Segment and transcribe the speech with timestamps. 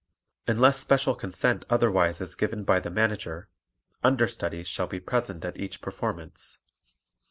[0.47, 3.49] Unless special consent otherwise is given by the Manager,
[4.03, 6.57] understudies shall be present at each performance.